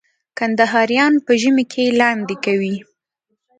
[0.37, 2.75] کندهاریان په ژمي کي لاندی کوي.